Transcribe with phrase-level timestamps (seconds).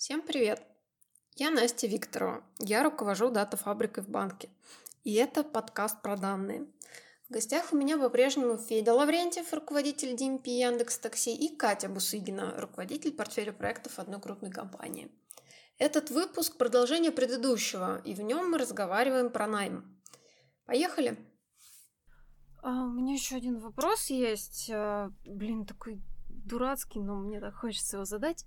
[0.00, 0.62] Всем привет!
[1.36, 2.42] Я Настя Викторова.
[2.58, 4.48] Я руковожу дата-фабрикой в банке.
[5.04, 6.66] И это подкаст про данные.
[7.28, 13.12] В гостях у меня по-прежнему Федя Лаврентьев, руководитель DMP Яндекс Такси, и Катя Бусыгина, руководитель
[13.12, 15.10] портфеля проектов одной крупной компании.
[15.76, 20.00] Этот выпуск– продолжение предыдущего, и в нем мы разговариваем про найм.
[20.64, 21.18] Поехали!
[22.62, 24.70] А, у меня еще один вопрос есть.
[24.72, 28.46] А, блин, такой дурацкий, но мне так хочется его задать.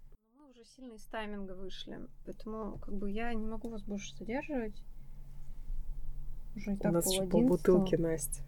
[0.75, 4.83] Сильно из тайминга вышли, поэтому как бы я не могу вас больше задерживать.
[6.55, 8.41] Уже и так У нас еще полбутылки, Настя.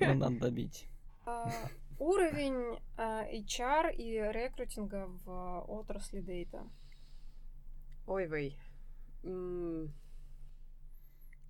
[0.00, 0.88] Ну, надо добить.
[1.26, 1.52] А,
[1.98, 6.66] уровень HR и рекрутинга в отрасли дейта.
[8.06, 8.58] Ой, вей.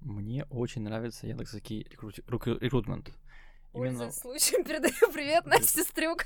[0.01, 3.17] Мне очень нравится Яндекс.Таки рекрутмент.
[3.77, 4.11] Именно...
[4.11, 6.25] случаем передаю привет Насте Стрюк.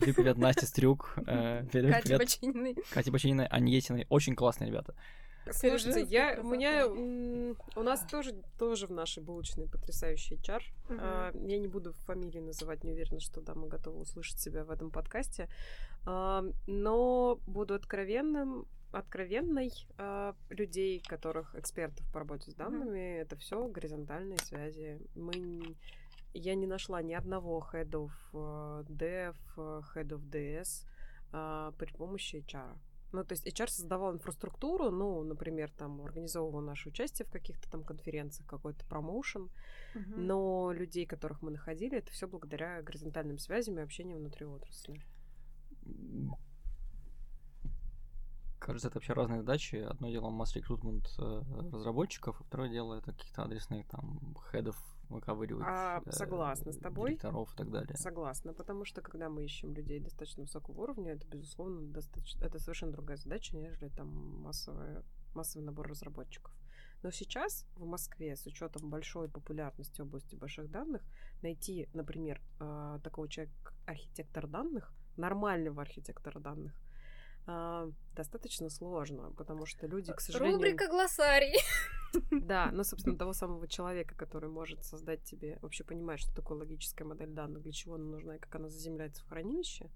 [0.00, 1.14] Привет, Настя Стрюк.
[1.26, 2.76] Э, Катя Бочининой.
[2.92, 4.06] Катя Бочининой, Аньетиной.
[4.08, 4.94] Очень классные ребята.
[5.50, 10.62] Слушайте, я, у меня, у нас тоже, тоже в нашей булочной потрясающий чар.
[10.88, 14.70] А, я не буду фамилии называть, не уверена, что да, мы готовы услышать себя в
[14.70, 15.48] этом подкасте.
[16.06, 23.22] А, но буду откровенным, откровенной а, людей, которых экспертов по работе с данными, uh-huh.
[23.22, 24.98] это все горизонтальные связи.
[25.14, 25.76] Мы
[26.34, 29.36] я не нашла ни одного head of э, dev,
[29.94, 30.86] head of DS
[31.32, 32.76] а, при помощи HR.
[33.12, 37.84] Ну, то есть HR создавал инфраструктуру, ну, например, там, организовывал наше участие в каких-то там
[37.84, 39.50] конференциях, какой-то промоушен,
[39.94, 40.16] uh-huh.
[40.16, 45.00] но людей, которых мы находили, это все благодаря горизонтальным связям и общению внутри отрасли.
[48.58, 49.76] Кажется, это вообще разные задачи.
[49.76, 54.76] Одно дело масс рекрутмент э, разработчиков, а второе дело это каких-то адресных там хедов
[55.08, 55.66] выковыривать.
[55.66, 57.10] А, э, согласна с тобой.
[57.10, 57.96] Директоров и так далее.
[57.96, 62.92] Согласна, потому что когда мы ищем людей достаточно высокого уровня, это, безусловно, достаточно, это совершенно
[62.92, 64.08] другая задача, нежели там
[64.42, 65.04] массовая,
[65.34, 66.52] массовый набор разработчиков.
[67.02, 71.02] Но сейчас в Москве, с учетом большой популярности области больших данных,
[71.42, 76.72] найти, например, э, такого человека, архитектор данных, нормального архитектора данных,
[77.46, 80.56] а, достаточно сложно, потому что люди, к сожалению...
[80.56, 81.58] Рубрика глоссарий.
[82.30, 87.06] Да, но, собственно, того самого человека, который может создать тебе, вообще понимает, что такое логическая
[87.06, 89.90] модель данных, для чего она нужна и как она заземляется в хранилище,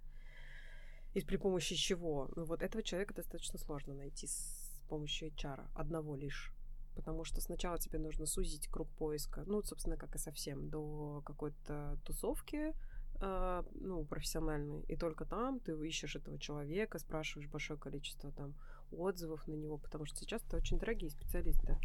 [1.14, 2.28] и при помощи чего.
[2.34, 6.53] Ну, вот этого человека достаточно сложно найти с помощью HR, одного лишь.
[6.97, 12.00] Потому что сначала тебе нужно сузить круг поиска, ну, собственно, как и совсем, до какой-то
[12.04, 12.75] тусовки, э,
[13.21, 18.55] ну, профессиональный, и только там ты ищешь этого человека, спрашиваешь большое количество там
[18.91, 21.78] отзывов на него, потому что сейчас это очень дорогие специалисты.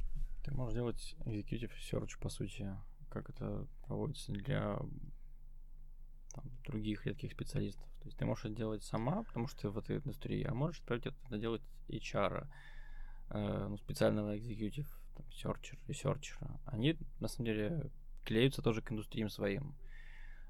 [0.43, 2.69] Ты можешь делать executive search, по сути,
[3.09, 4.77] как это проводится для
[6.33, 7.87] там, других редких специалистов.
[7.99, 10.81] То есть ты можешь это делать сама, потому что ты в этой индустрии, а можешь
[10.81, 12.47] отправить это делать HR,
[13.29, 16.59] э, ну, специального executive, там, searcher, researcher.
[16.65, 17.91] Они, на самом деле,
[18.25, 19.75] клеются тоже к индустриям своим.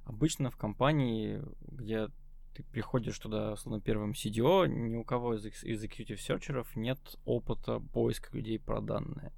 [0.05, 2.09] Обычно в компании, где
[2.53, 8.35] ты приходишь туда, словно первым CDO, ни у кого из executive searcherов нет опыта поиска
[8.35, 9.31] людей про данные.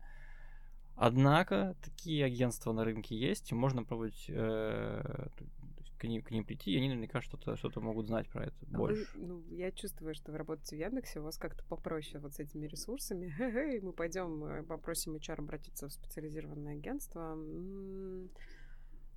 [0.96, 5.28] Однако такие агентства на рынке есть, и можно пробовать э,
[5.98, 8.78] к, ним, к ним прийти, и они наверняка что-то что могут знать про это а
[8.78, 9.08] больше.
[9.16, 12.40] Вы, ну, я чувствую, что вы работаете в Яндексе, у вас как-то попроще вот с
[12.40, 13.34] этими ресурсами.
[13.84, 17.38] Мы пойдем, э, попросим HR обратиться в специализированное агентство.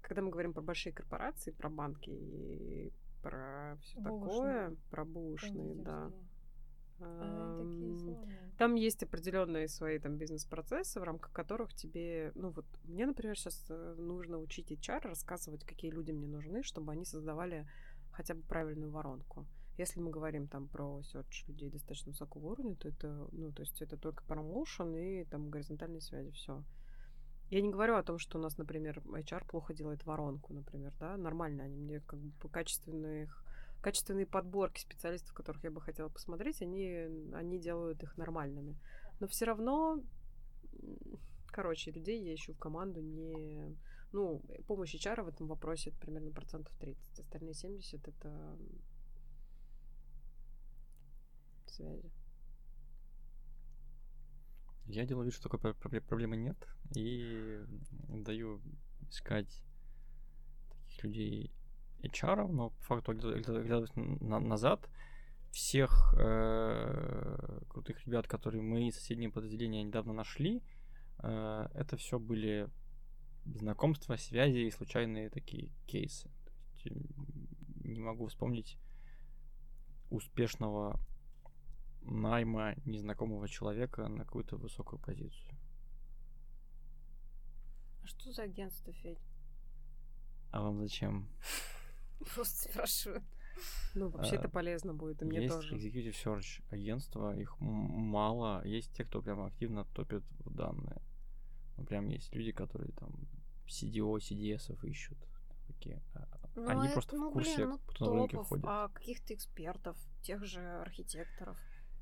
[0.09, 2.93] Когда мы говорим про большие корпорации, про банки и
[3.23, 6.11] про все такое, про булочные, да.
[7.01, 7.65] А,
[8.59, 13.67] там есть определенные свои там бизнес-процессы, в рамках которых тебе, ну вот, мне, например, сейчас
[13.69, 17.69] э, нужно учить HR рассказывать, какие люди мне нужны, чтобы они создавали
[18.11, 19.47] хотя бы правильную воронку.
[19.77, 23.81] Если мы говорим там про search людей достаточно высокого уровня, то это, ну, то есть
[23.81, 26.65] это только промоушен и там горизонтальные связи, все.
[27.51, 31.17] Я не говорю о том, что у нас, например, HR плохо делает воронку, например, да,
[31.17, 33.45] нормально они мне как бы качественных
[33.81, 38.77] качественные подборки специалистов, которых я бы хотела посмотреть, они, они делают их нормальными.
[39.21, 40.03] Но все равно,
[41.47, 43.77] короче, людей я ищу в команду не...
[44.11, 47.21] Ну, помощь HR в этом вопросе это примерно процентов 30.
[47.21, 48.59] Остальные 70 это
[51.67, 52.11] связи.
[54.89, 56.57] Я делаю вид, что такой проблемы нет,
[56.97, 57.61] и
[58.09, 58.61] даю
[59.11, 59.63] искать
[60.71, 61.53] таких людей
[62.03, 63.93] HR, но по факту, глядываясь
[64.23, 64.89] назад,
[65.51, 70.63] всех э, крутых ребят, которые мы соседние подразделения недавно нашли,
[71.19, 72.71] э, это все были
[73.45, 76.31] знакомства, связи и случайные такие кейсы.
[77.85, 78.79] Не могу вспомнить
[80.11, 80.99] успешного
[82.11, 85.57] найма незнакомого человека на какую-то высокую позицию.
[88.03, 89.19] А что за агентство, Федь?
[90.51, 91.29] А вам зачем?
[92.35, 93.23] Просто спрашиваю.
[93.95, 95.75] Ну, вообще это А, полезно будет, и мне есть тоже.
[95.77, 98.65] Executive Search агентства, их мало.
[98.65, 101.03] Есть те, кто прям активно топит в данные.
[101.77, 103.11] Ну, прям есть люди, которые там
[103.67, 105.19] CDO, CDS ищут.
[105.67, 106.01] Такие.
[106.15, 108.65] а, Ну, Они это- просто ну, в курсе, блин, ну, кто на рынке топов, ходит.
[108.67, 111.59] А каких-то экспертов, тех же архитекторов.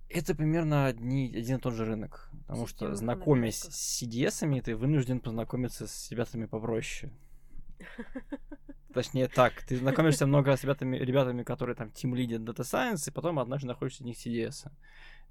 [0.09, 2.31] Это примерно одни, один и тот же рынок.
[2.47, 7.13] Потому что, Системных знакомясь с CDS, ты вынужден познакомиться с ребятами попроще.
[8.95, 13.11] Точнее так, ты знакомишься много с ребятами, ребятами которые там тим лидят Data Science, и
[13.11, 14.71] потом однажды находишься в них CDS.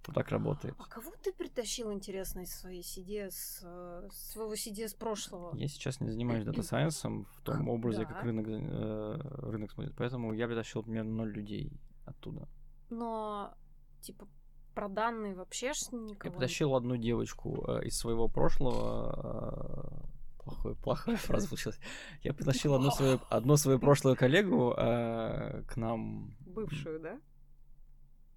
[0.06, 0.76] Вот так работает.
[0.78, 5.56] А кого ты притащил, интересно, из своей CDS, э, своего CDS прошлого?
[5.56, 6.60] Я сейчас не занимаюсь Data
[6.92, 8.06] Science в том Х- образе, да.
[8.06, 9.18] как рынок, э,
[9.50, 9.96] рынок смотрит.
[9.98, 11.72] Поэтому я притащил примерно ноль людей
[12.06, 12.48] оттуда.
[12.92, 13.56] Но,
[14.02, 14.28] типа,
[14.76, 20.02] про данные вообще ж Я никого не- притащил одну девочку э, из своего прошлого.
[20.04, 21.80] э, Плохой, плохая фраза получилась.
[22.22, 26.36] Я притащил одну свою, одну свою прошлую коллегу э, к нам.
[26.42, 27.20] Бывшую, да?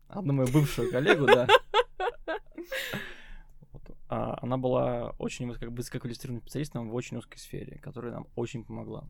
[0.09, 1.47] Одну мою бывшую коллегу, да.
[4.11, 9.05] А, она была очень высоко- высококвалифицированным специалистом в очень узкой сфере, которая нам очень помогла.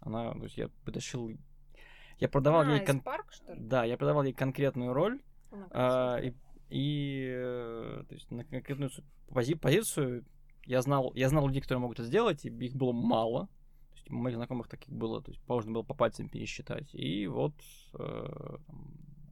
[0.00, 1.30] Она, то есть я притащил...
[2.18, 2.84] Я продавал А, ей...
[2.84, 3.60] кон- Парк, что ли?
[3.60, 5.29] Да, я продавал ей конкретную роль, как
[5.70, 6.18] а, смотрела.
[6.18, 6.34] и,
[6.70, 8.90] и э, то есть на конкретную
[9.28, 10.24] пози- позицию
[10.66, 13.46] я знал, я знал людей, которые могут это сделать, и их было мало.
[13.90, 16.94] То есть моих знакомых таких было, то есть можно было по пальцам пересчитать.
[16.94, 17.54] И вот
[17.94, 18.56] э,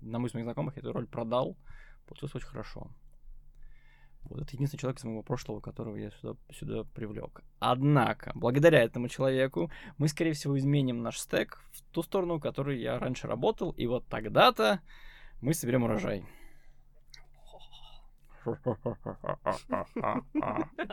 [0.01, 1.57] одному из моих знакомых я эту роль продал,
[2.07, 2.91] получилось очень хорошо.
[4.23, 7.43] Вот это единственный человек из моего прошлого, которого я сюда, сюда привлек.
[7.61, 12.81] Однако, благодаря этому человеку, мы, скорее всего, изменим наш стек в ту сторону, в которой
[12.81, 14.81] я раньше работал, и вот тогда-то
[15.41, 16.25] мы соберем урожай.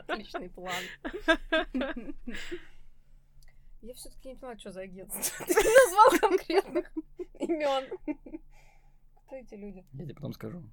[0.07, 0.83] Отличный план.
[3.81, 5.45] Я все-таки не поняла, что за агентство.
[5.45, 6.91] Ты не назвал конкретных
[7.39, 8.41] имен.
[9.27, 9.85] Кто эти люди?
[9.93, 10.63] Я тебе потом скажу.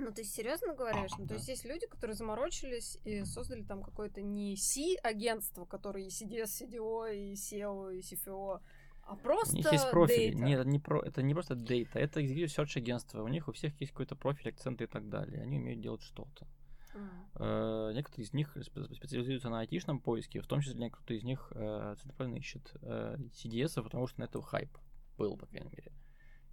[0.00, 1.10] Ну, ты серьезно говоришь?
[1.18, 1.34] Ну, то Да.
[1.34, 7.12] есть есть люди, которые заморочились и создали там какое-то не C-агентство, которое и CDS, CDO,
[7.12, 8.60] и SEO, и CFO,
[9.08, 10.36] а У просто них есть профили.
[10.36, 10.44] data.
[10.44, 13.22] Нет, это не, про, это не просто дейта, это executive search агентство.
[13.22, 15.42] У них у всех есть какой-то профиль, акценты и так далее.
[15.42, 16.46] Они умеют делать что-то.
[16.94, 17.10] М.
[17.36, 21.50] Э, Некоторые из них спе- специализируются на айтишном поиске, в том числе кто-то из них
[21.54, 24.76] э, целенаправленно ищет э, CDS, потому что на это хайп
[25.16, 25.92] был, по крайней мере.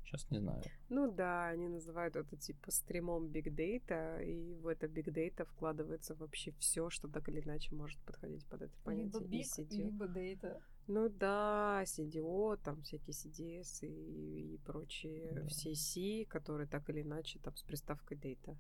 [0.06, 0.62] Сейчас не знаю.
[0.90, 6.16] Ну да, они называют это типа стримом Big Data, и в это Big Data вкладывается
[6.16, 9.42] вообще все, что так или иначе может подходить под это Либо понятие.
[9.42, 9.76] Big, CDO.
[9.84, 10.62] либо data.
[10.88, 15.48] Ну да, CDO, там всякие CDS и, и прочие Да.
[15.48, 18.56] все C, которые так или иначе там с приставкой Data.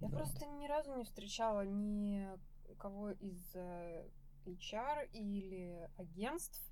[0.00, 0.16] Я Да.
[0.16, 2.28] просто ни разу не встречала ни
[2.78, 4.08] кого из э,
[4.46, 6.62] HR или агентств,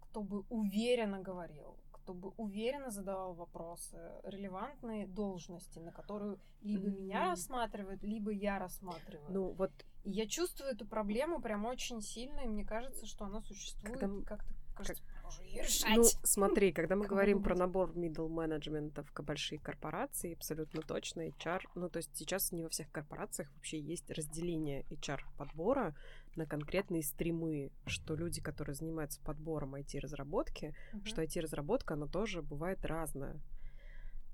[0.00, 7.20] кто бы уверенно говорил, кто бы уверенно задавал вопросы, релевантные должности, на которую либо меня
[7.20, 7.30] Мгм.
[7.30, 9.30] рассматривают, либо я рассматриваю.
[9.32, 9.70] Ну вот
[10.04, 14.00] И я чувствую эту проблему прям очень сильно, и мне кажется, что она существует.
[14.26, 15.86] Как-то кажется, пора уже.
[15.96, 21.60] Ну, смотри, когда мы говорим про набор middle менеджмента в большие корпорации, абсолютно точно HR,
[21.74, 25.94] ну, то есть сейчас не во всех корпорациях вообще есть разделение HR-подбора
[26.36, 31.04] на конкретные стримы, что люди, которые занимаются подбором IT-разработки, Мгм.
[31.04, 33.40] что IT-разработка, она тоже бывает разная.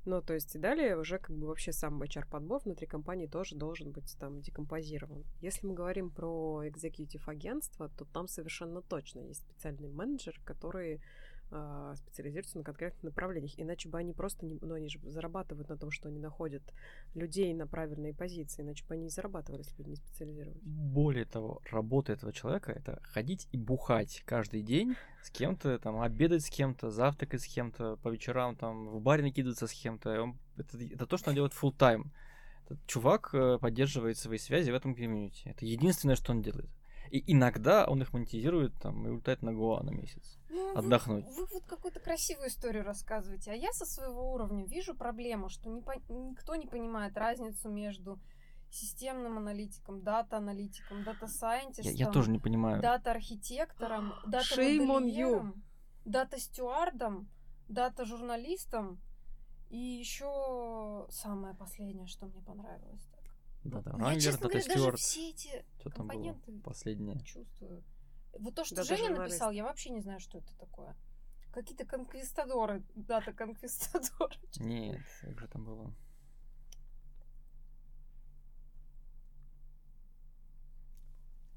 [0.08, 3.92] Ну, то есть и далее уже как бы вообще сам HR-подбор внутри компании тоже должен
[3.92, 5.26] быть там декомпозирован.
[5.42, 11.02] Если мы говорим про экзекьютив агентство, то там совершенно точно есть специальный менеджер, который
[11.50, 13.52] а, специализируются на конкретных направлениях.
[13.58, 14.58] Иначе бы они просто не...
[14.60, 16.62] Ну, они же зарабатывают на том, что они находят
[17.14, 18.62] людей на правильные позиции.
[18.62, 20.60] Иначе бы они не зарабатывали, если бы не специализировались.
[20.62, 26.44] Более того, работа этого человека это ходить и бухать каждый день с кем-то, там, обедать
[26.44, 30.22] с кем-то, завтракать с кем-то, по вечерам там в баре накидываться с кем-то.
[30.22, 32.04] Он- Это, это то, что он делает full time.
[32.86, 35.48] Чувак э, поддерживает свои связи в этом комьюнити.
[35.48, 36.68] Это единственное, что он делает.
[37.10, 40.38] И иногда он их монетизирует там и улетает на Гоа на месяц.
[40.50, 41.24] Ну, вы- отдохнуть.
[41.26, 45.80] Вы, вот какую-то красивую историю рассказываете, а я со своего уровня вижу проблему, что не
[45.80, 48.18] пон- никто не понимает разницу между
[48.70, 52.82] системным аналитиком, data-аналитиком, data scientist ом, Я, я тоже не понимаю.
[52.82, 55.62] data-архитектором, data-модельером,
[56.04, 57.28] data steward ом,
[57.68, 59.00] data-журналистом
[59.70, 63.08] и еще самое последнее, что мне понравилось.
[63.62, 63.72] Так.
[63.72, 66.16] Дата Я, Wrangler, честно Дата говоря, даже все эти Что там было?
[66.16, 67.20] компоненты Последнее.
[67.24, 67.84] чувствую.
[68.38, 70.96] Вот то, что Дата Женя написал, я вообще не знаю, что это такое.
[71.52, 74.36] какие-то конквистадоры, дата конквистадоры.
[74.60, 75.92] Нет, как же там было?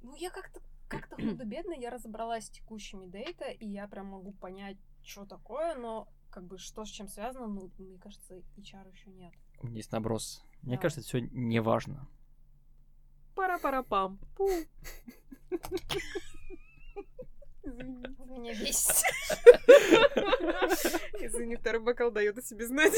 [0.01, 4.77] Ну, я как-то как-то худо-бедно я разобралась с текущими дейта, и я прям могу понять,
[5.03, 9.33] что такое, но как бы что с чем связано, ну, мне кажется, HR еще нет.
[9.63, 10.43] Есть наброс.
[10.61, 10.81] Мне Давай.
[10.81, 12.07] кажется, это все не важно.
[13.35, 14.19] Пара-пара-пам.
[14.35, 14.49] Пу.
[17.63, 19.05] Меня бесите.
[21.25, 22.93] Извини, второй бокал дает о себе знать.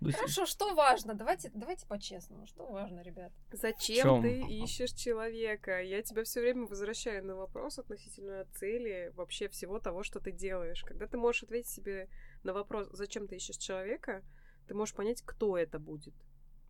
[0.00, 1.14] Есть, Хорошо, что важно?
[1.14, 2.46] Давайте, давайте по-честному.
[2.46, 3.32] Что важно, ребят?
[3.52, 5.80] Зачем ты ищешь человека?
[5.82, 10.82] Я тебя все время возвращаю на вопрос относительно цели вообще всего того, что ты делаешь.
[10.84, 12.08] Когда ты можешь ответить себе
[12.42, 14.22] на вопрос, зачем ты ищешь человека,
[14.66, 16.14] ты можешь понять, кто это будет.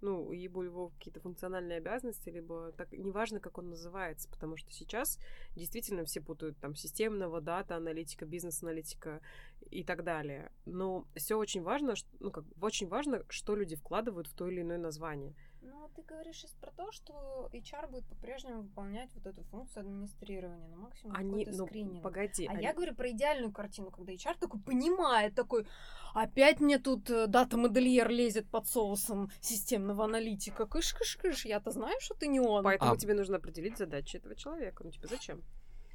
[0.01, 5.19] Ну, ибо его какие-то функциональные обязанности, либо так неважно, как он называется, потому что сейчас
[5.57, 9.23] действительно все путают там системного, дата, аналитика, бизнес-аналитика
[9.71, 10.53] и так далее.
[10.67, 14.77] Но все очень важно, ну, как, очень важно, что люди вкладывают в то или иное
[14.77, 15.35] название.
[15.67, 20.69] Ну, ты говоришь сейчас про то, что HR будет по-прежнему выполнять вот эту функцию администрирования,
[20.69, 22.03] ну, максимум Они, какой-то ну, скрининг.
[22.03, 25.67] погоди, А они- я говорю про идеальную картину, когда HR такой понимает, такой,
[26.13, 30.67] опять мне тут э, дата-модельер лезет под соусом системного аналитика.
[30.67, 32.63] Кыш-кыш-кыш, я-то знаю, что ты не он.
[32.63, 34.85] Поэтому А- тебе нужно определить задачи этого человека.
[34.85, 35.43] Ну, типа, зачем?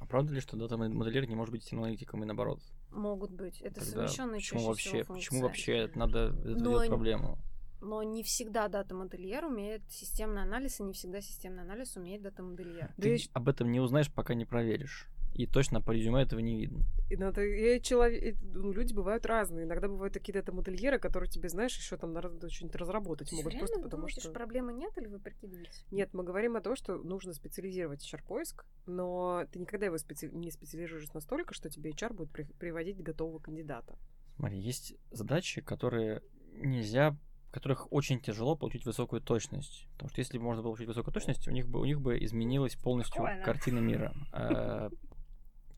[0.00, 2.60] а правда ли, что дата-моделер не может быть системным аналитиком и наоборот?
[2.90, 3.60] Могут быть.
[3.60, 5.40] Это Тогда совмещенные почему вообще, всего почему функции.
[5.42, 7.38] вообще это надо это Но делать они- проблему?
[7.80, 12.92] Но не всегда дата-модельер умеет системный анализ, и не всегда системный анализ умеет дата-модельер.
[12.96, 15.08] Да Ты ещё- об этом не узнаешь, пока не проверишь.
[15.32, 16.84] И точно по резюме этого не видно.
[17.08, 19.64] И надо, и человек, ну, люди бывают разные.
[19.64, 23.52] Иногда бывают такие дата-модельеры, которые тебе, знаешь, еще там надо что-нибудь разработать могут.
[23.52, 24.28] Реально Просто потому думаете, что...
[24.28, 25.70] что проблемы нет, или вы прикидываете?
[25.92, 30.50] Нет, мы говорим о том, что нужно специализировать HR-поиск, но ты никогда его специ- не
[30.50, 33.96] специализируешь настолько, что тебе HR будет при- приводить готового кандидата.
[34.36, 36.22] Смотри, есть задачи, которые
[36.54, 37.16] нельзя
[37.50, 39.88] в которых очень тяжело получить высокую точность.
[39.94, 42.16] Потому что если бы можно было получить высокую точность, у них бы, у них бы
[42.24, 43.44] изменилась полностью Прикольно.
[43.44, 44.14] картина мира.
[44.32, 44.88] Э,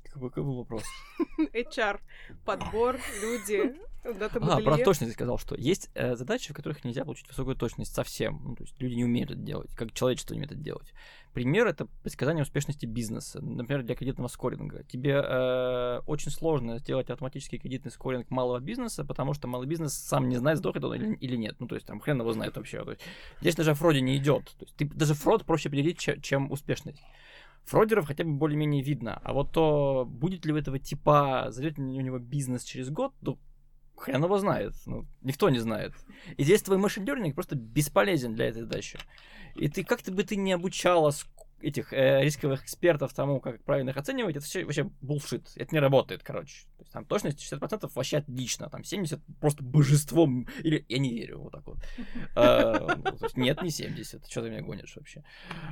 [0.05, 0.83] Какой был вопрос?
[1.55, 1.99] HR,
[2.45, 3.75] подбор, люди,
[4.05, 8.41] А, про точность сказал, что есть э, задачи, в которых нельзя получить высокую точность совсем.
[8.45, 10.93] Ну, то есть люди не умеют это делать, как человечество не умеет это делать.
[11.33, 13.41] Пример это предсказание успешности бизнеса.
[13.41, 14.85] Например, для кредитного скоринга.
[14.85, 20.29] Тебе э, очень сложно сделать автоматический кредитный скоринг малого бизнеса, потому что малый бизнес сам
[20.29, 21.57] не знает, сдохнет он или, или нет.
[21.59, 22.85] Ну, то есть там хрен его знает вообще.
[22.85, 23.03] То есть,
[23.41, 24.45] здесь даже о фроде не идет.
[24.59, 27.03] То есть ты, даже фрод проще определить, че- чем успешность.
[27.65, 29.21] Фродеров хотя бы более-менее видно.
[29.23, 33.15] А вот то, будет ли у этого типа, зайдет ли у него бизнес через год,
[33.23, 33.39] ну,
[34.03, 34.75] хрен его знает.
[34.87, 35.93] Ну, никто не знает.
[36.37, 38.99] И здесь твой машин просто бесполезен для этой задачи.
[39.55, 41.13] И ты как-то бы ты не обучала
[41.61, 45.53] этих э, рисковых экспертов тому, как правильно их оценивать, это все вообще булшит.
[45.55, 46.65] Это не работает, короче.
[46.77, 50.49] То есть там точность 60% вообще отлично, там 70% просто божеством.
[50.65, 51.79] Или я не верю, вот так вот.
[52.35, 54.27] Э, ну, Нет, не 70.
[54.29, 55.23] Что ты меня гонишь вообще?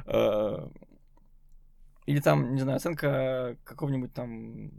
[0.07, 0.69] Э,
[2.07, 4.71] Или там, не знаю, оценка какого-нибудь там,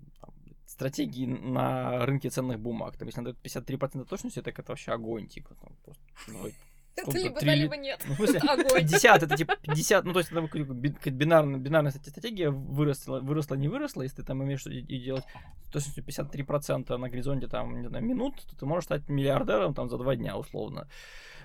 [0.81, 2.97] стратегии на рынке ценных бумаг.
[2.97, 5.55] Там, если надо 53% точности, так это вообще огонь, типа.
[5.61, 6.49] Там, просто, ну,
[6.95, 8.03] Это либо три да, ли- либо нет.
[8.07, 8.81] ну, в смысле, Это огонь.
[8.81, 13.19] 50, это типа 50, ну, то есть, там какая-то би- какая-то бинарная, бинарная стратегия выросла,
[13.19, 15.23] выросла, не выросла, если ты там умеешь и, и делать
[15.71, 19.97] точностью 53% на горизонте, там, не знаю, минут, то ты можешь стать миллиардером, там, за
[19.97, 20.87] два дня, условно.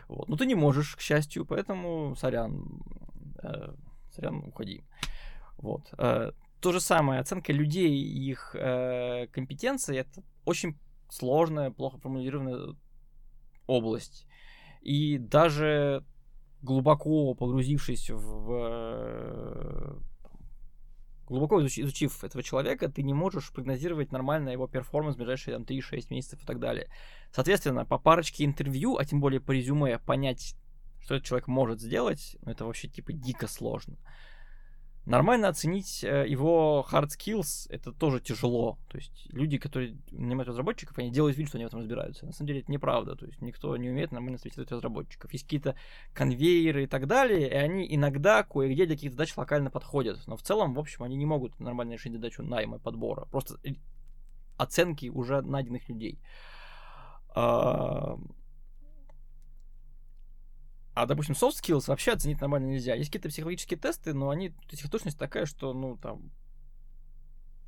[0.08, 0.28] Вот.
[0.28, 2.80] Но ты не можешь, к счастью, поэтому, сорян,
[3.42, 3.74] э,
[4.14, 4.82] сорян, уходи.
[5.58, 5.82] Вот.
[5.98, 12.76] Э, то же самое, оценка людей и их э, компетенции, это очень сложная, плохо формулированная
[13.66, 14.26] область.
[14.82, 16.04] И даже
[16.62, 18.52] глубоко погрузившись в...
[18.52, 19.96] э,
[21.26, 25.64] глубоко изуч- изучив этого человека, ты не можешь прогнозировать нормально его перформанс в ближайшие там,
[25.64, 26.88] 3-6 месяцев и так далее.
[27.32, 30.56] Соответственно, по парочке интервью, а тем более по резюме, понять,
[31.00, 33.96] что этот человек может сделать, ну, это вообще типа дико сложно.
[35.06, 38.76] Нормально оценить э, его hard skills это тоже тяжело.
[38.88, 42.26] То есть люди, которые нанимают разработчиков, они делают вид, что они в этом разбираются.
[42.26, 43.14] На самом деле это неправда.
[43.14, 45.32] То есть никто не умеет нормально встретить разработчиков.
[45.32, 45.76] Есть какие-то
[46.12, 50.18] конвейеры и так далее, и они иногда кое-где для каких-то задач локально подходят.
[50.26, 53.26] Но в целом, в общем, они не могут нормально решить задачу найма, подбора.
[53.26, 53.74] Просто э,
[54.56, 56.18] оценки уже найденных людей.
[60.96, 62.94] А, допустим, soft skills вообще оценить нормально нельзя.
[62.94, 66.30] Есть какие-то психологические тесты, но они, то есть их точность такая, что, ну, там,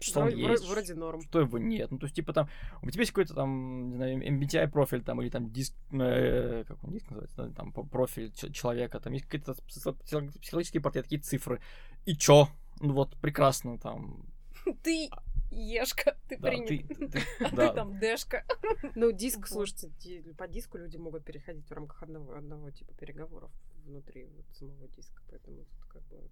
[0.01, 1.21] что он Вроде, вроде- есть, вроде норм.
[1.21, 1.91] что его нет.
[1.91, 2.49] Ну, то есть, типа, там,
[2.81, 6.83] у тебя есть какой-то там, не знаю, MBTI профиль, там, или там диск, э, как
[6.83, 11.61] он, диск называется, там, профиль человека, там, есть какие-то психо- психо- психологические портреты, такие цифры.
[12.07, 12.49] И чё?
[12.81, 14.25] Ну, вот, прекрасно, там,
[14.83, 15.11] Ты
[15.51, 16.69] Ешка, ты Да, принят.
[16.69, 17.69] ты- ты- А да.
[17.69, 18.45] ты там Дэшка.
[18.95, 19.91] Ну, диск, слушайте,
[20.37, 23.51] по диску люди могут переходить в рамках одного, одного типа переговоров
[23.85, 26.31] внутри вот самого диска, поэтому тут как бы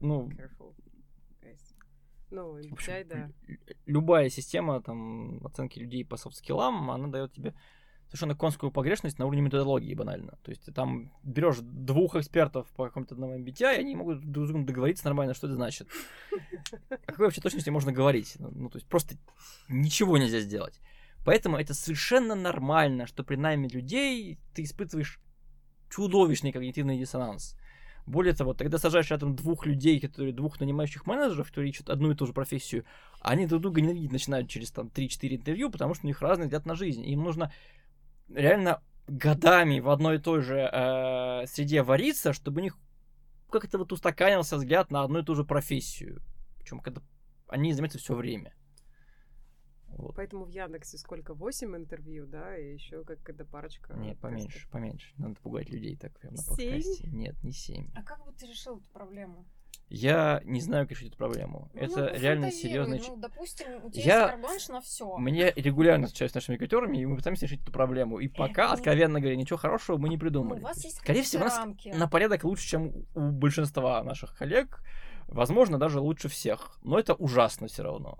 [0.00, 0.74] Ну, careful,
[1.42, 1.60] guys.
[2.30, 3.30] Ну, в общем, MBTI, да.
[3.46, 7.54] лю- любая система там оценки людей по софт-скиллам, она дает тебе
[8.14, 10.38] совершенно конскую погрешность на уровне методологии банально.
[10.42, 14.46] То есть ты там берешь двух экспертов по какому-то одному MBTI, и они могут друг
[14.46, 15.88] с другом договориться нормально, что это значит.
[16.90, 18.36] О какой вообще точности можно говорить?
[18.38, 19.16] Ну, ну, то есть просто
[19.68, 20.80] ничего нельзя сделать.
[21.24, 25.18] Поэтому это совершенно нормально, что при найме людей ты испытываешь
[25.90, 27.56] чудовищный когнитивный диссонанс.
[28.06, 32.14] Более того, тогда сажаешь рядом двух людей, которые двух нанимающих менеджеров, которые ищут одну и
[32.14, 32.84] ту же профессию,
[33.20, 36.66] они друг друга ненавидеть начинают через там 3-4 интервью, потому что у них разный взгляд
[36.66, 37.04] на жизнь.
[37.06, 37.50] Им нужно
[38.28, 42.78] реально годами в одной и той же э, среде вариться, чтобы у них
[43.50, 46.22] как-то вот устаканился взгляд на одну и ту же профессию.
[46.58, 47.02] Причем когда
[47.48, 48.54] они заметят все время.
[49.88, 50.16] Вот.
[50.16, 51.34] Поэтому в Яндексе сколько?
[51.34, 53.92] 8 интервью, да, и еще как когда парочка.
[53.94, 54.20] Нет, тестов.
[54.22, 55.14] поменьше, поменьше.
[55.18, 56.82] Надо пугать людей так прям на Семь?
[56.82, 57.08] подкасте.
[57.12, 57.92] Нет, не 7.
[57.94, 59.46] А как бы ты решил эту проблему?
[59.88, 61.70] Я не знаю, как решить эту проблему.
[61.74, 62.52] Ну, Это реально пофантазируй.
[62.52, 62.98] серьезный...
[63.00, 65.16] ч- Ну, допустим, у тебя Я- есть на все.
[65.18, 68.18] Мне регулярно встречаюсь с нашими рекрутерами, и мы пытаемся решить эту проблему.
[68.18, 70.60] И пока, ну- откровенно говоря, ничего хорошего мы не Ну, придумали.
[70.60, 71.88] у вас есть, Скорее всего, у нас рамки.
[71.88, 74.80] на порядок лучше, чем у большинства наших коллег.
[75.28, 76.78] Возможно, даже лучше всех.
[76.82, 78.18] Но это ужасно все равно.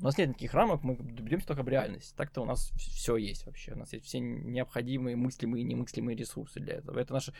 [0.00, 2.14] У нас нет никаких рамок, мы добьемся только в реальность.
[2.14, 3.72] Так-то у нас все есть вообще.
[3.72, 7.00] У нас есть все необходимые мыслимые и немыслимые ресурсы для этого.
[7.00, 7.34] Это наша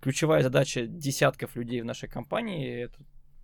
[0.00, 2.84] ключевая задача десятков людей в нашей компании.
[2.84, 2.98] Это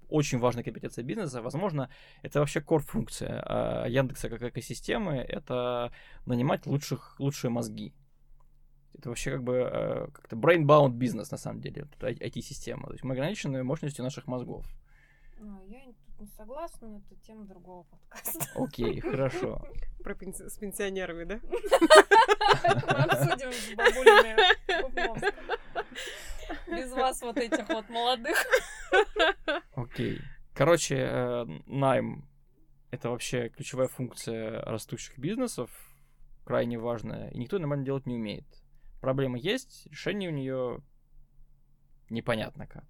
[0.09, 1.43] очень важная компетенция бизнеса.
[1.43, 1.89] Возможно,
[2.23, 5.17] это вообще core-функция а, Яндекса как экосистемы.
[5.17, 5.93] Это
[6.27, 7.95] нанимать лучших, лучшие мозги.
[8.99, 12.87] Это вообще как бы э, как-то brain-bound бизнес, на самом деле, IT-система.
[12.89, 14.67] То есть мы ограничены мощностью наших мозгов.
[15.39, 18.45] Ну, я тут не согласна, но это тема другого подкаста.
[18.57, 19.63] Окей, хорошо.
[20.05, 21.41] Про пенси- с пенсионерами, да?
[21.45, 24.37] Мы обсудим с бабулями.
[26.67, 28.37] Без вас вот этих вот молодых.
[29.75, 30.21] Окей.
[30.55, 32.29] Короче, э, найм—
[32.91, 35.71] это вообще ключевая функция растущих бизнесов,
[36.45, 38.47] крайне важная, и никто нормально делать не умеет.
[39.01, 40.83] Проблема есть, решение у нее
[42.11, 42.85] непонятно как.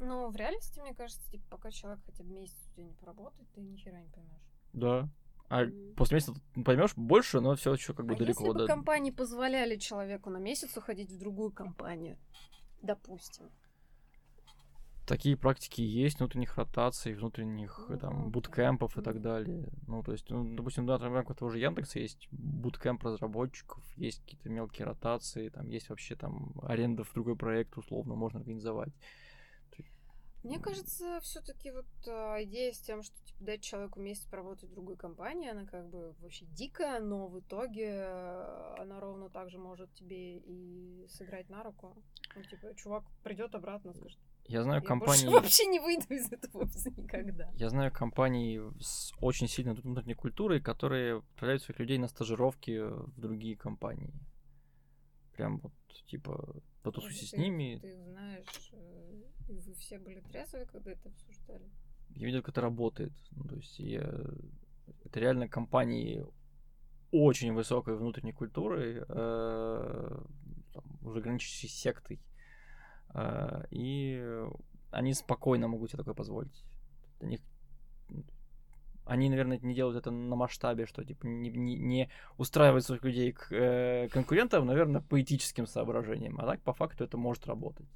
[0.00, 3.46] Ну, в реальности, мне кажется, типа, пока человек хотя бы месяц у тебя не поработает,
[3.52, 4.42] ты ни хера не поймешь.
[4.72, 5.08] Да.
[5.50, 6.34] А после месяца
[6.64, 8.66] поймешь больше, но все еще как бы а далеко если бы до...
[8.66, 12.16] компании позволяли человеку на месяц уходить в другую компанию,
[12.82, 13.50] допустим,
[15.10, 18.28] Такие практики есть, внутренних ротаций, внутренних Ну да, там да.
[18.28, 19.68] буткемпов и так далее.
[19.88, 24.20] Ну, то есть, ну, допустим, да, там рамках того же Яндекса есть буткемп разработчиков, есть
[24.20, 28.92] какие-то мелкие ротации, там есть вообще там аренда в другой проект условно можно организовать.
[30.42, 34.72] Мне кажется, все-таки вот а, идея с тем, что типа, дать человеку месяц поработать в
[34.72, 39.58] другой компании, она как бы вообще дикая, но в итоге э, она ровно так же
[39.58, 41.94] может тебе и сыграть на руку.
[42.34, 45.24] Ну, типа, чувак придет обратно, скажет, Я знаю я компании...
[45.24, 47.50] больше вообще не выйду из этого офиса никогда.
[47.54, 53.20] Я знаю компании с очень сильной внутренней культурой, которые отправляют своих людей на стажировки в
[53.20, 54.14] другие компании.
[55.34, 55.72] Прям вот,
[56.06, 57.78] типа, потусуйся с ними.
[57.82, 59.09] Ты знаешь, э,
[59.58, 61.70] вы все были трезвые, когда это обсуждали?
[62.10, 63.12] Я видел, как это работает.
[63.32, 64.08] Ну, то есть я...
[65.04, 66.24] это реально компании
[67.12, 70.18] очень высокой внутренней культуры, э,
[70.72, 72.20] там, уже граничащей сектой.
[73.14, 74.44] Э, и
[74.90, 76.64] они спокойно могут себе такое позволить.
[77.20, 77.38] Для
[79.10, 83.32] они, наверное, не делают это на масштабе, что типа не, не, не устраивают своих людей
[83.32, 86.38] к э, конкурентам, наверное, по этическим соображениям.
[86.38, 87.88] А так, по факту, это может работать.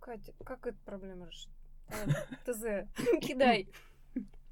[0.00, 1.54] Катя, как эту проблему решить?
[2.44, 2.88] ТЗ,
[3.20, 3.68] кидай.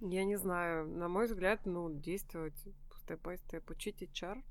[0.00, 0.86] Я не знаю.
[0.86, 2.58] На мой взгляд, ну, действовать
[3.02, 4.42] степ-бай-степ, учить HR.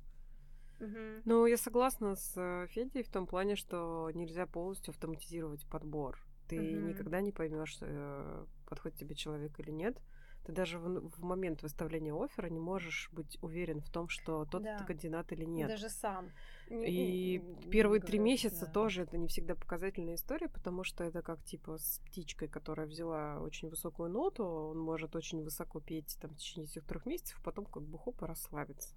[1.26, 6.20] Ну, я согласна с э, Федей в том плане, что нельзя полностью автоматизировать подбор.
[6.48, 7.80] Ты никогда не поймешь,
[8.70, 9.98] подходит тебе человек или нет.
[10.48, 14.64] Ты даже в, в момент выставления оффера не можешь быть уверен в том, что тот
[14.64, 14.78] Да.
[14.80, 15.68] кандидат или нет.
[15.68, 16.32] Даже сам.
[16.70, 18.72] И не- первые не три месяца да.
[18.72, 23.42] тоже это не всегда показательная история, потому что это как типа с птичкой, которая взяла
[23.42, 27.66] очень высокую ноту, он может очень высоко петь там в течение этих трех месяцев, потом
[27.66, 28.96] как бы хоп и расслабиться.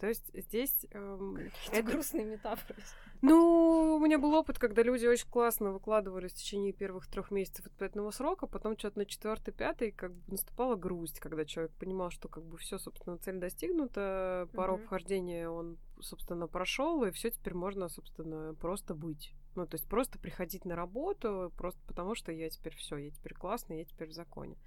[0.00, 1.36] То есть здесь эм,
[1.72, 2.78] Это грустные метафоры.
[3.22, 7.66] ну, у меня был опыт, когда люди очень классно выкладывались в течение первых трех месяцев
[7.66, 12.28] ответного срока, потом что-то на четвертый, пятый как бы наступала грусть, когда человек понимал, что
[12.28, 14.86] как бы все, собственно, цель достигнута, порог Мгм.
[14.86, 19.32] вхождения он, собственно, прошел, и все теперь можно, собственно, просто быть.
[19.54, 23.34] Ну, то есть просто приходить на работу, просто потому что я теперь все, я теперь
[23.34, 24.58] классный, я теперь в законе.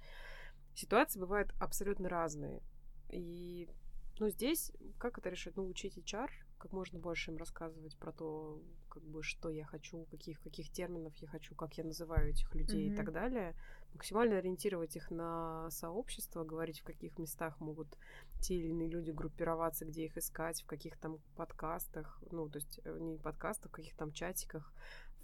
[0.74, 2.62] Ситуации бывают абсолютно разные.
[3.10, 3.68] И,
[4.18, 5.56] ну, здесь, как это решить?
[5.56, 10.04] Ну, учить HR, как можно больше им рассказывать про то, как бы, что я хочу,
[10.10, 12.92] каких, каких терминов я хочу, как я называю этих людей mm-hmm.
[12.92, 13.54] и так далее.
[13.94, 17.88] Максимально ориентировать их на сообщество, говорить, в каких местах могут
[18.40, 22.80] те или иные люди группироваться, где их искать, в каких там подкастах, ну, то есть
[22.84, 24.72] э, не подкастах, в каких там чатиках,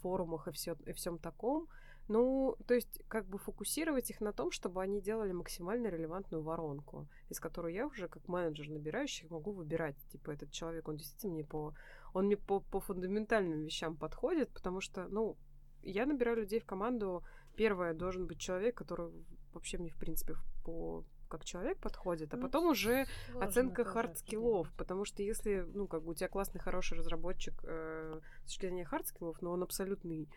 [0.01, 1.69] форумах и, все, и всем таком.
[2.09, 7.09] Ну, то есть, как бы фокусировать их на том, чтобы они делали максимально релевантную воронку,
[7.31, 11.45] из которой я уже, как менеджер набирающих, могу выбирать, типа, этот человек, он действительно мне
[11.45, 11.75] по...
[12.13, 15.37] Он мне по, по фундаментальным вещам подходит, потому что, ну,
[15.83, 17.25] я набираю людей в команду.
[17.57, 19.11] Первое, должен быть человек, который
[19.53, 23.07] вообще мне, в принципе, по как человек подходит, а ну, потом уже
[23.41, 28.45] оценка хард-скиллов, потому что если, ну, как бы у тебя классный, хороший разработчик э, с
[28.45, 30.29] точки зрения хард-скиллов, но он абсолютный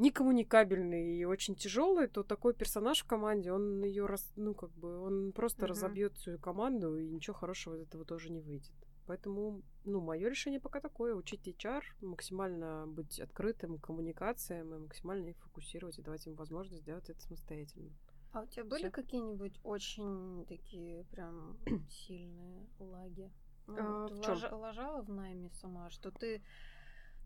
[0.00, 4.98] некоммуникабельный и очень тяжелый, то такой персонаж в команде, он ее раз, ну как бы,
[4.98, 5.68] он просто mm-hmm.
[5.68, 8.72] разобьет всю команду и ничего хорошего из этого тоже не выйдет.
[9.06, 15.28] Поэтому, ну, мое решение пока такое: учить HR, максимально быть открытым к коммуникациям и максимально
[15.30, 17.90] их фокусировать и давать им возможность сделать это самостоятельно.
[18.32, 21.58] А у тебя были какие-нибудь очень такие прям
[21.90, 23.32] сильные лаги?
[23.66, 24.42] Ну, а, ты в лож...
[24.52, 26.42] ложала в найме сама, что ты,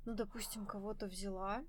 [0.07, 1.63] ну, допустим, кого-то взяла,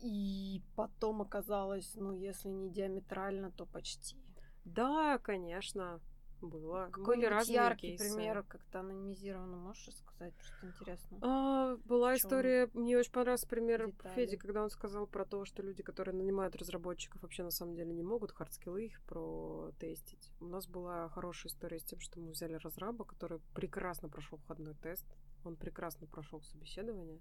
[0.00, 4.16] и потом оказалось, ну, если не диаметрально, то почти.
[4.64, 6.00] Да, конечно.
[6.40, 6.88] Было.
[6.96, 8.14] Были разные яркий кейсы.
[8.14, 11.18] пример, как-то анонимизированно можешь рассказать, что интересно?
[11.20, 14.14] А, была история, мне очень понравился пример детали.
[14.14, 17.92] Феди, когда он сказал про то, что люди, которые нанимают разработчиков, вообще на самом деле
[17.92, 20.30] не могут хардскиллы их протестить.
[20.38, 24.74] У нас была хорошая история с тем, что мы взяли разраба, который прекрасно прошел входной
[24.74, 25.06] тест,
[25.44, 27.20] он прекрасно прошел собеседование,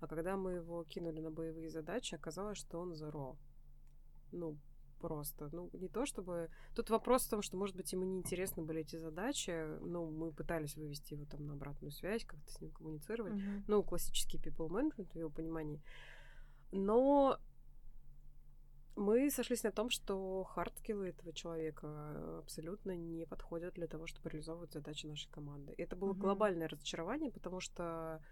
[0.00, 3.36] а когда мы его кинули на боевые задачи, оказалось, что он зеро.
[4.32, 4.58] Ну,
[5.00, 5.48] просто.
[5.52, 6.48] Ну, не то чтобы...
[6.74, 9.78] Тут вопрос в том, что, может быть, ему неинтересны были эти задачи.
[9.80, 13.34] Ну, мы пытались вывести его там на обратную связь, как-то с ним коммуницировать.
[13.34, 13.64] Mm-hmm.
[13.68, 15.82] Ну, классический people management в его понимании.
[16.72, 17.38] Но
[18.96, 24.72] мы сошлись на том, что хардскиллы этого человека абсолютно не подходят для того, чтобы реализовывать
[24.72, 25.74] задачи нашей команды.
[25.74, 26.20] И это было mm-hmm.
[26.20, 28.22] глобальное разочарование, потому что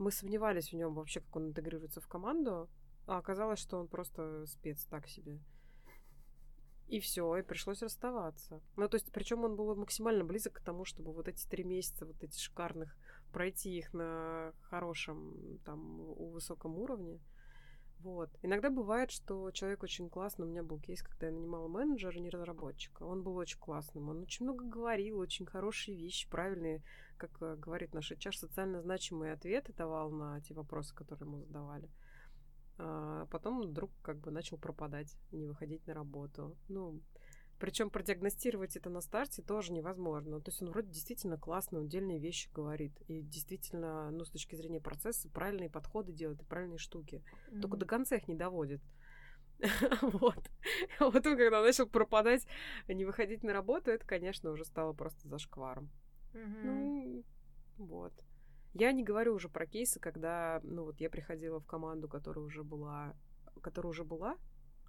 [0.00, 2.68] мы сомневались в нем вообще, как он интегрируется в команду,
[3.06, 5.40] а оказалось, что он просто спец так себе.
[6.88, 8.60] И все, и пришлось расставаться.
[8.76, 12.04] Ну, то есть, причем он был максимально близок к тому, чтобы вот эти три месяца,
[12.04, 12.96] вот эти шикарных,
[13.32, 17.20] пройти их на хорошем, там, у высоком уровне.
[18.00, 18.30] Вот.
[18.42, 20.46] Иногда бывает, что человек очень классный.
[20.46, 23.04] У меня был кейс, когда я нанимала менеджера, не разработчика.
[23.04, 24.08] Он был очень классным.
[24.08, 26.82] Он очень много говорил, очень хорошие вещи, правильные,
[27.20, 31.90] как э, говорит наш HR, социально значимые ответы давал на те вопросы, которые ему задавали
[32.82, 36.56] а потом вдруг как бы начал пропадать, не выходить на работу.
[36.68, 37.00] Ну,
[37.58, 40.40] причем продиагностировать это на старте тоже невозможно.
[40.40, 42.98] То есть он вроде действительно классные, удельные вещи говорит.
[43.06, 47.22] И действительно, ну, с точки зрения процесса, правильные подходы делает и правильные штуки.
[47.50, 47.60] Mm-hmm.
[47.60, 48.80] Только до конца их не доводит.
[50.00, 50.50] вот.
[50.98, 52.46] А потом, когда начал пропадать,
[52.88, 55.90] не выходить на работу, это, конечно, уже стало просто зашкваром.
[56.32, 57.24] Ну,
[57.78, 58.12] вот.
[58.72, 62.62] Я не говорю уже про кейсы, когда, ну вот я приходила в команду, которая уже
[62.62, 63.16] была,
[63.62, 64.36] которая уже была,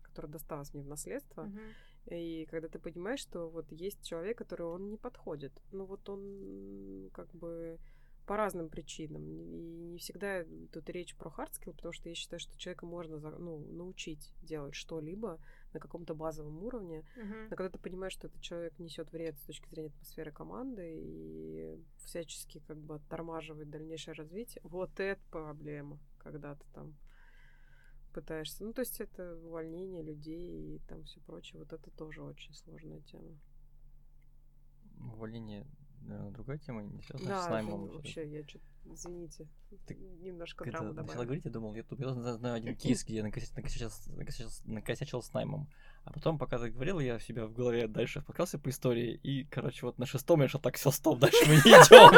[0.04, 2.16] которая досталась мне в наследство, uh-huh.
[2.16, 7.10] и когда ты понимаешь, что вот есть человек, который он не подходит, ну вот он
[7.12, 7.80] как бы
[8.28, 9.28] по разным причинам.
[9.28, 13.60] И не всегда тут речь про хардскилл, потому что я считаю, что человека можно ну,
[13.74, 15.40] научить делать что-либо
[15.74, 17.04] на каком-то базовом уровне.
[17.16, 17.50] Uh-huh.
[17.50, 21.84] Но когда ты понимаешь, что этот человек несет вред с точки зрения атмосферы команды и
[21.98, 26.96] всячески как бы оттормаживает дальнейшее развитие, вот это проблема, когда ты там
[28.14, 28.64] пытаешься.
[28.64, 31.60] Ну, то есть это увольнение людей и там все прочее.
[31.60, 33.40] Вот это тоже очень сложная тема.
[35.14, 35.66] Увольнение
[36.02, 37.88] наверное, другая тема, не связана да, с наймом.
[37.88, 39.48] вообще, я что извините,
[39.86, 41.08] Ты немножко драму добавил.
[41.08, 44.50] Начала говорить, я думал, я, тут, я знаю один кейс, где я накосячил, накосячил, накосячил,
[44.66, 45.70] накосячил с наймом.
[46.04, 49.86] А потом, пока ты говорил, я себя в голове дальше впускался по истории, и, короче,
[49.86, 52.12] вот на шестом я решил, так, все, стоп, дальше мы не идем.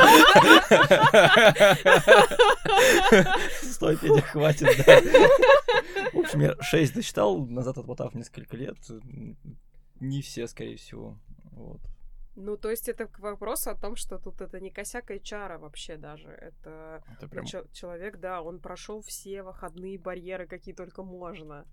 [3.62, 5.02] Стой, Федя, хватит, да.
[6.13, 8.78] В общем, я шесть досчитал, назад отмотав несколько лет.
[9.99, 11.19] Не все, скорее всего.
[11.52, 11.82] Вот.
[12.36, 15.98] Ну, то есть это к вопросу о том, что тут это не косяк HR вообще
[15.98, 16.30] даже.
[16.30, 17.46] Это, это прям...
[17.46, 21.65] человек, да, он прошел все выходные барьеры, какие только можно.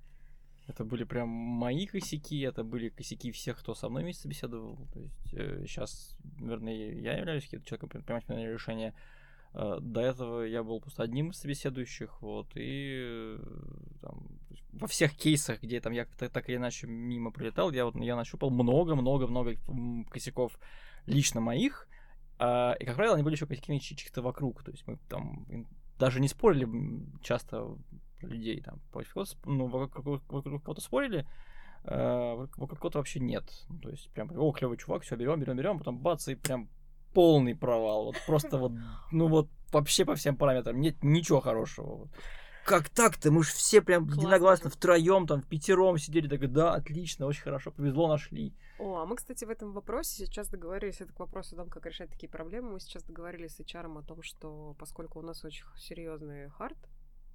[0.66, 4.86] Это были прям мои косяки, это были косяки всех, кто со мной вместе беседовал.
[4.92, 8.90] То есть э, сейчас, наверное, я являюсь каким-то человеком, принимать решение.
[8.90, 9.19] Э,
[9.52, 13.36] до этого я был просто одним из собеседующих, вот, и
[14.00, 14.26] там,
[14.72, 18.50] во всех кейсах, где там я так, или иначе мимо прилетал, я вот я нащупал
[18.50, 19.56] много-много-много
[20.10, 20.58] косяков
[21.06, 21.88] лично моих,
[22.38, 25.46] а, и, как правило, они были еще косяки чьих-то вокруг, то есть мы там
[25.98, 26.68] даже не спорили
[27.22, 27.76] часто
[28.22, 28.80] людей, там,
[29.44, 31.26] ну, вокруг, кого-то спорили,
[31.84, 33.44] э, вокруг кого-то вообще нет.
[33.82, 36.68] То есть прям, о, клевый чувак, все, берем, берем, берем, потом бац, и прям
[37.12, 38.06] полный провал.
[38.06, 38.72] Вот просто вот,
[39.10, 40.78] ну вот вообще по всем параметрам.
[40.80, 42.08] Нет ничего хорошего.
[42.64, 43.32] Как так-то?
[43.32, 44.20] Мы же все прям Классно.
[44.20, 48.54] единогласно втроем, там, в пятером сидели, так да, отлично, очень хорошо, повезло, нашли.
[48.78, 51.86] О, а мы, кстати, в этом вопросе сейчас договорились, это к вопросу о том, как
[51.86, 55.64] решать такие проблемы, мы сейчас договорились с HR о том, что поскольку у нас очень
[55.78, 56.78] серьезный хард,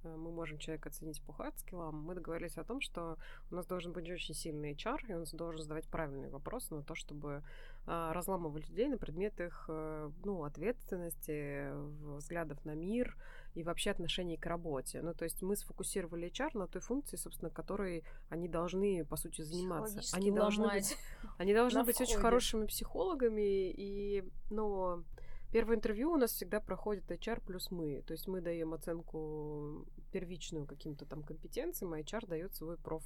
[0.06, 3.16] Э, мы можем человека оценить по хард-скиллам, мы договорились о том, что
[3.50, 6.94] у нас должен быть очень сильный HR, и он должен задавать правильные вопросы на то,
[6.94, 7.42] чтобы
[7.88, 11.70] а, разламывать людей на предмет их э, ну, ответственности,
[12.16, 13.16] взглядов на мир
[13.54, 15.02] и вообще отношений к работе.
[15.02, 19.42] Ну, то есть мы сфокусировали HR на той функции, собственно, которой они должны, по сути,
[19.42, 20.00] заниматься.
[20.16, 20.96] Они должны быть,
[21.38, 25.04] они должны быть очень хорошими психологами, и, ну,
[25.52, 28.02] Первое интервью у нас всегда проходит HR плюс мы.
[28.02, 33.04] То есть мы даем оценку первичную каким-то там компетенциям, а HR дает свой проф,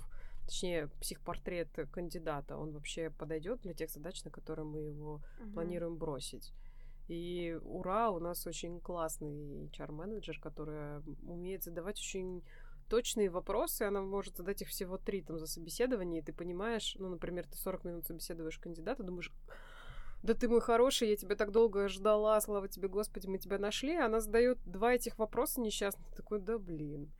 [0.50, 2.56] точнее, психпортрет кандидата.
[2.56, 5.52] Он вообще подойдет для тех задач, на которые мы его угу.
[5.52, 6.52] планируем бросить.
[7.06, 12.42] И ура, у нас очень классный HR-менеджер, который умеет задавать очень
[12.88, 17.08] точные вопросы, она может задать их всего три там за собеседование, и ты понимаешь, ну,
[17.08, 19.32] например, ты 40 минут собеседуешь кандидата, думаешь,
[20.24, 23.96] да ты мой хороший, я тебя так долго ждала, слава тебе, Господи, мы тебя нашли.
[23.96, 26.12] Она задает два этих вопроса несчастных.
[26.14, 27.10] Такой, да блин.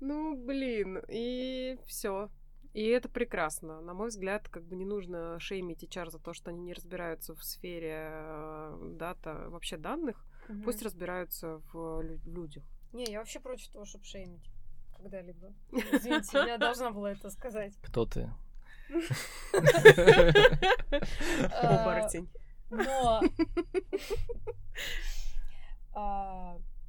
[0.00, 1.02] Ну, блин.
[1.08, 2.30] И все.
[2.72, 3.80] И это прекрасно.
[3.80, 7.34] На мой взгляд, как бы не нужно шеймить HR за то, что они не разбираются
[7.34, 10.24] в сфере э, дата, вообще данных.
[10.48, 10.62] Угу.
[10.62, 12.64] Пусть разбираются в людях.
[12.92, 14.50] Не, я вообще против того, чтобы шеймить
[14.96, 15.52] когда-либо.
[15.72, 17.74] Извините, я должна была это сказать.
[17.82, 18.30] Кто ты?
[21.62, 22.28] Оборотень.
[22.70, 23.20] Но...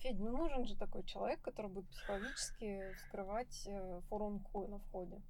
[0.00, 5.20] Федь, ну нужен же такой человек, который будет психологически вскрывать э, форумку на входе.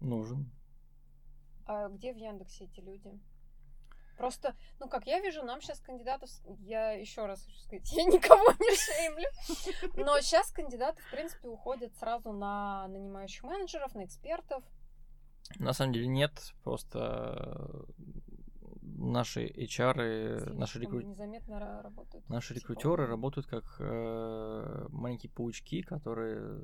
[0.00, 0.50] Нужен.
[1.66, 3.10] А где в Яндексе эти люди?
[4.16, 8.52] Просто, ну, как я вижу, нам сейчас кандидатов, я еще раз хочу сказать, я никого
[8.58, 14.62] не шеймлю, но сейчас кандидаты, в принципе, уходят сразу на нанимающих менеджеров, на экспертов,
[15.58, 17.86] на самом деле нет, просто
[19.00, 21.02] наши HR, наши, рекру...
[22.28, 26.62] наши рекрутеры работают как э, маленькие паучки, которые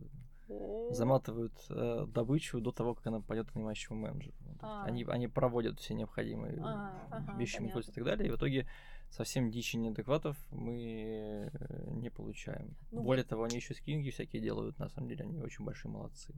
[0.90, 4.37] заматывают э, добычу до того, как она пойдет к нанимающему менеджеру.
[4.61, 4.85] А.
[4.85, 8.29] Они, они проводят все необходимые а, ага, вещи, и так далее.
[8.29, 8.68] И в итоге
[9.11, 11.51] совсем дичи неадекватов мы
[11.87, 12.77] не получаем.
[12.92, 16.33] Ну, Более того, они еще скрининги всякие делают, на самом деле, они очень большие молодцы.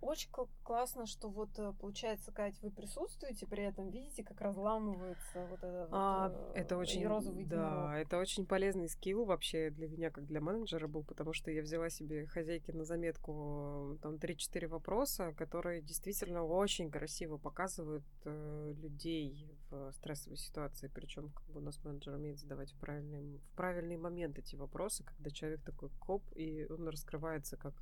[0.00, 0.30] Очень
[0.64, 5.88] классно, что вот э, получается, Кать, вы присутствуете, при этом видите, как разламывается вот это
[5.90, 10.40] а, вот, это очень, розовый Да, это очень полезный скилл вообще для меня, как для
[10.40, 16.44] менеджера был, потому что я взяла себе хозяйки на заметку там 3-4 вопроса, которые действительно
[16.44, 22.38] очень красиво показывают э, людей в стрессовой ситуации, причем как бы у нас менеджер умеет
[22.38, 27.58] задавать в правильный, в правильный момент эти вопросы, когда человек такой коп, и он раскрывается
[27.58, 27.74] как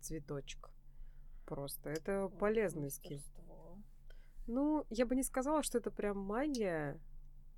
[0.00, 0.70] цветочек
[1.50, 1.90] просто.
[1.90, 3.20] Это полезный скилл.
[4.46, 6.98] Ну, я бы не сказала, что это прям магия.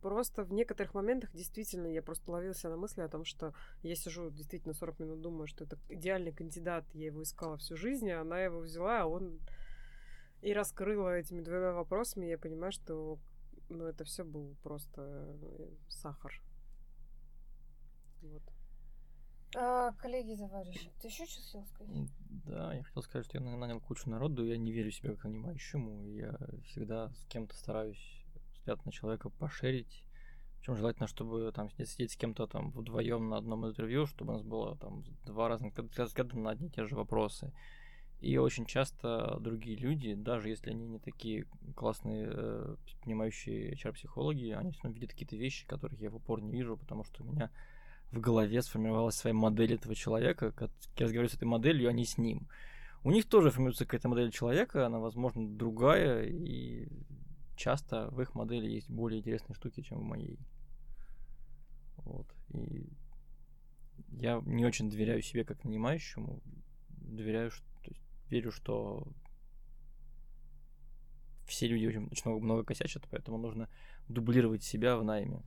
[0.00, 4.31] Просто в некоторых моментах действительно я просто ловился на мысли о том, что я сижу
[4.31, 8.40] действительно 40 минут, думаю, что это идеальный кандидат, я его искала всю жизнь, а она
[8.40, 9.38] его взяла, а он
[10.40, 13.20] и раскрыла этими двумя вопросами, я понимаю, что
[13.68, 16.42] ну, это все был просто э, сахар.
[18.22, 18.42] Вот.
[19.54, 22.10] А, коллеги, товарищи, ты еще что хотел сказать?
[22.46, 26.08] Да, я хотел сказать, что я нанял кучу народу, я не верю себе как нанимающему,
[26.08, 30.04] я всегда с кем-то стараюсь взгляд на человека пошерить.
[30.58, 34.42] Причем желательно, чтобы там сидеть с кем-то там вдвоем на одном интервью, чтобы у нас
[34.42, 37.52] было там два разных взгляда на одни и те же вопросы.
[38.20, 44.70] И очень часто другие люди, даже если они не такие классные, э, понимающие HR-психологи, они
[44.70, 47.50] все равно видят какие-то вещи, которых я в упор не вижу, потому что у меня
[48.12, 52.05] в голове сформировалась своя модель этого человека, как я разговариваю с этой моделью, а не
[52.05, 52.46] с ним.
[53.05, 56.88] У них тоже формируется какая-то модель человека, она, возможно, другая, и
[57.57, 60.38] часто в их модели есть более интересные штуки, чем в моей.
[61.96, 62.27] Вот.
[62.51, 62.87] И
[64.11, 66.40] я не очень доверяю себе как нанимающему,
[66.88, 67.64] доверяю, что,
[68.29, 69.09] верю, что
[71.46, 73.68] все люди очень, очень много, много косячат, поэтому нужно
[74.09, 75.42] дублировать себя в найме.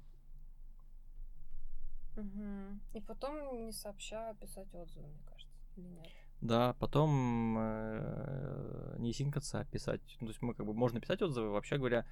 [2.15, 2.81] Мгм.
[2.93, 6.07] И потом, не сообща, писать отзывы, мне кажется, или нет?
[6.41, 10.01] Да, потом э, не синкаться, а писать.
[10.19, 12.05] Ну, то есть мы как бы можно писать отзывы, вообще говоря,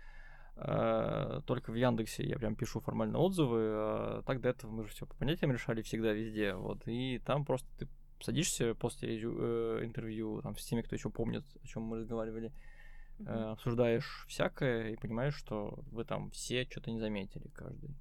[0.56, 4.90] э, только в Яндексе я прям пишу формально отзывы, а так до этого мы же
[4.90, 7.88] все по понятиям решали всегда везде, вот, и там просто ты
[8.22, 12.52] садишься после э, интервью там с теми, кто еще помнит, о чем мы разговаривали,
[13.20, 17.96] э, обсуждаешь всякое и понимаешь, что вы там все что-то не заметили каждый.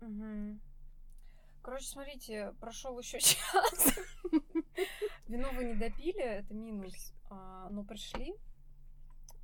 [0.00, 0.60] Мгм.
[1.62, 3.98] Короче, смотрите, прошел еще час.
[5.28, 7.14] Вино вы не допили, это минус.
[7.30, 8.34] А, но пришли.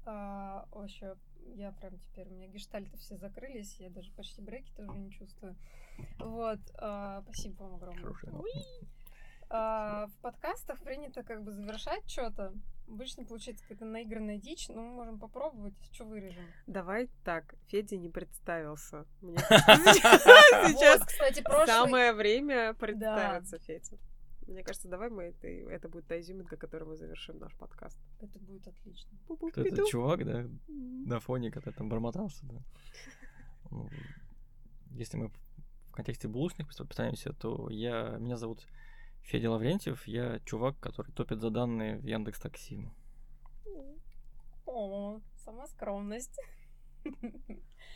[0.04, 1.16] А, вообще,
[1.54, 5.56] я прям теперь, у меня гештальты все закрылись, я даже почти бреки тоже не чувствую.
[6.18, 8.02] Вот, а, спасибо вам огромное.
[8.02, 8.32] Хорошая.
[9.52, 12.54] А, в подкастах принято как бы завершать что-то.
[12.86, 16.44] Обычно получается какая-то наигранная дичь, но мы можем попробовать, что вырежем.
[16.68, 19.06] Давай так, Федя не представился.
[19.20, 19.94] Мне кажется,
[20.68, 23.98] сейчас кстати, самое время представиться, Федя.
[24.46, 27.98] Мне кажется, давай мы это, это будет та изюминка, которой мы завершим наш подкаст.
[28.20, 29.10] Это будет отлично.
[29.26, 32.62] Кто это чувак, да, на фоне, когда там бормотался, да.
[34.92, 38.66] Если мы в контексте булочных представляемся, то я, меня зовут
[39.22, 42.90] Федя Лаврентьев, я чувак, который топит за данные в Яндекс Такси.
[44.66, 46.38] О, сама скромность.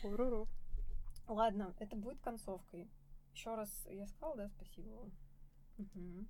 [0.03, 0.47] Уруру.
[1.27, 2.89] Ладно, это будет концовкой.
[3.33, 5.11] Еще раз я сказала, да, спасибо вам.
[5.77, 6.27] Мгм.